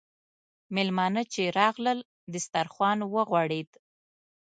[0.75, 1.99] میلمانه چې راغلل،
[2.33, 3.69] دسترخوان وغوړېد.